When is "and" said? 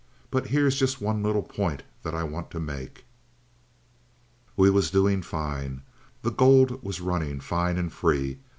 7.77-7.93